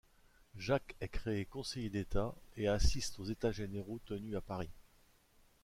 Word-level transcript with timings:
Jacques 0.57 0.95
est 0.99 1.09
créé 1.09 1.45
conseiller 1.45 1.91
d'État 1.91 2.33
et 2.57 2.67
assiste 2.67 3.19
aux 3.19 3.23
États 3.25 3.51
généraux 3.51 3.99
tenus 4.07 4.35
à 4.35 4.41
Paris. 4.41 4.71